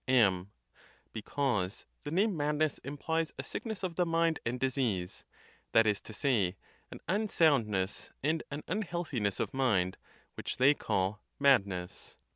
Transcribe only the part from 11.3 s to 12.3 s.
madness.